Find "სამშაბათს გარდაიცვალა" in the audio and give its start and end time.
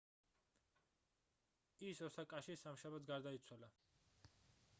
2.63-3.75